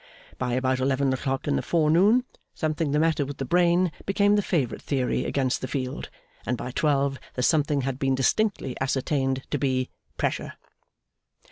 By 0.39 0.53
about 0.53 0.79
eleven 0.79 1.13
o'clock 1.13 1.47
in 1.47 1.57
the 1.57 1.61
forenoon, 1.61 2.25
something 2.55 2.89
the 2.89 2.97
matter 2.97 3.23
with 3.23 3.37
the 3.37 3.45
brain, 3.45 3.91
became 4.07 4.35
the 4.35 4.41
favourite 4.41 4.81
theory 4.81 5.25
against 5.25 5.61
the 5.61 5.67
field; 5.67 6.09
and 6.43 6.57
by 6.57 6.71
twelve 6.71 7.19
the 7.35 7.43
something 7.43 7.81
had 7.81 7.99
been 7.99 8.15
distinctly 8.15 8.75
ascertained 8.81 9.43
to 9.51 9.59
be 9.59 9.91
'Pressure. 10.17 10.53